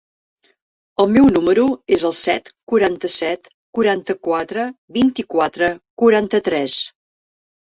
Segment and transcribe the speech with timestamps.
[1.03, 1.65] El meu número
[1.97, 4.65] es el set, quaranta-set, quaranta-quatre,
[4.99, 5.69] vint-i-quatre,
[6.05, 6.81] quaranta-tres.